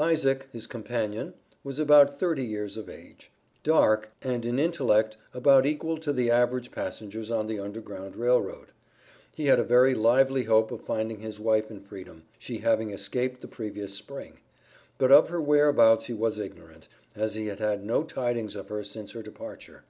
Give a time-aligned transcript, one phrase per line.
[0.00, 3.30] Isaac, his companion, was about thirty years of age,
[3.62, 8.72] dark, and in intellect about equal to the average passengers on the Underground Rail Road.
[9.36, 13.40] He had a very lively hope of finding his wife in freedom, she having escaped
[13.40, 14.38] the previous Spring;
[14.98, 18.82] but of her whereabouts he was ignorant, as he had had no tidings of her
[18.82, 19.84] since her departure.